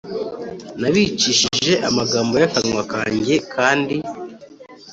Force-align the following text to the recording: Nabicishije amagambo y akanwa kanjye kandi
Nabicishije 0.79 1.73
amagambo 1.89 2.33
y 2.41 2.45
akanwa 2.49 2.83
kanjye 2.93 3.35
kandi 3.53 3.95